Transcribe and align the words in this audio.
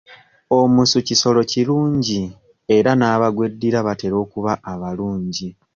Omusu 0.59 0.97
kisolo 1.07 1.41
kirungi 1.51 2.21
era 2.75 2.91
n'abagweddira 2.95 3.79
batera 3.87 4.15
okuba 4.23 4.51
abalungi. 4.71 5.47